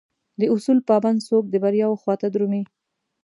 داصول 0.41 0.79
پابند 0.87 1.19
څوک 1.27 1.43
دبریاوخواته 1.53 2.27
درومي 2.33 2.63